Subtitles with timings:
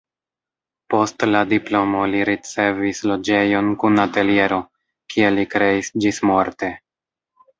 [0.93, 4.59] Post la diplomo li ricevis loĝejon kun ateliero,
[5.15, 6.71] kie li kreis ĝismorte.